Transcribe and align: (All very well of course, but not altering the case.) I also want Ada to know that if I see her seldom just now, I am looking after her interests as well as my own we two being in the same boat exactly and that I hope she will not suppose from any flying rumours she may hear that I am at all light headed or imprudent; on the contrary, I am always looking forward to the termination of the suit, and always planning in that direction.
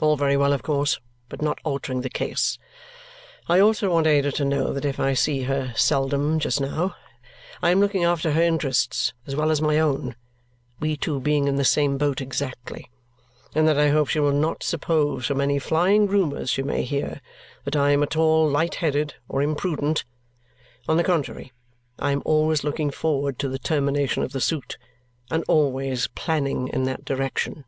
(All 0.00 0.16
very 0.16 0.38
well 0.38 0.54
of 0.54 0.62
course, 0.62 1.00
but 1.28 1.42
not 1.42 1.58
altering 1.62 2.00
the 2.00 2.08
case.) 2.08 2.58
I 3.46 3.60
also 3.60 3.90
want 3.92 4.06
Ada 4.06 4.32
to 4.32 4.44
know 4.46 4.72
that 4.72 4.86
if 4.86 4.98
I 4.98 5.12
see 5.12 5.42
her 5.42 5.74
seldom 5.76 6.38
just 6.38 6.62
now, 6.62 6.96
I 7.60 7.72
am 7.72 7.80
looking 7.80 8.02
after 8.02 8.32
her 8.32 8.40
interests 8.40 9.12
as 9.26 9.36
well 9.36 9.50
as 9.50 9.60
my 9.60 9.78
own 9.78 10.16
we 10.80 10.96
two 10.96 11.20
being 11.20 11.46
in 11.46 11.56
the 11.56 11.62
same 11.66 11.98
boat 11.98 12.22
exactly 12.22 12.90
and 13.54 13.68
that 13.68 13.76
I 13.78 13.90
hope 13.90 14.08
she 14.08 14.18
will 14.18 14.32
not 14.32 14.62
suppose 14.62 15.26
from 15.26 15.42
any 15.42 15.58
flying 15.58 16.06
rumours 16.06 16.48
she 16.48 16.62
may 16.62 16.82
hear 16.82 17.20
that 17.66 17.76
I 17.76 17.90
am 17.90 18.02
at 18.02 18.16
all 18.16 18.48
light 18.48 18.76
headed 18.76 19.16
or 19.28 19.42
imprudent; 19.42 20.06
on 20.88 20.96
the 20.96 21.04
contrary, 21.04 21.52
I 21.98 22.12
am 22.12 22.22
always 22.24 22.64
looking 22.64 22.90
forward 22.90 23.38
to 23.40 23.48
the 23.50 23.58
termination 23.58 24.22
of 24.22 24.32
the 24.32 24.40
suit, 24.40 24.78
and 25.30 25.44
always 25.48 26.06
planning 26.06 26.68
in 26.68 26.84
that 26.84 27.04
direction. 27.04 27.66